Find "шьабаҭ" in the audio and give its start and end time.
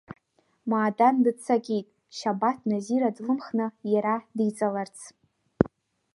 2.17-2.57